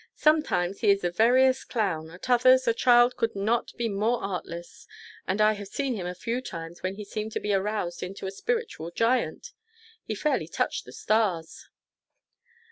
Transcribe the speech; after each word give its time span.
"Sometimes 0.15 0.79
he 0.79 0.89
is 0.89 1.01
the 1.01 1.11
veriest 1.11 1.69
clown; 1.69 2.09
at 2.09 2.27
others, 2.27 2.67
a 2.67 2.73
child 2.73 3.15
could 3.15 3.35
not 3.35 3.71
be 3.77 3.87
more 3.87 4.17
artless; 4.23 4.87
and 5.27 5.39
I 5.39 5.53
have 5.53 5.67
seen 5.67 5.93
him 5.93 6.07
a 6.07 6.15
few 6.15 6.41
times 6.41 6.81
when 6.81 6.95
he 6.95 7.05
seemed 7.05 7.33
to 7.33 7.39
be 7.39 7.53
aroused 7.53 8.01
into 8.01 8.25
a 8.25 8.31
spiritual 8.31 8.89
giant. 8.89 9.51
He 10.03 10.15
fairly 10.15 10.47
touched 10.47 10.85
the 10.85 10.91
stars." 10.91 11.69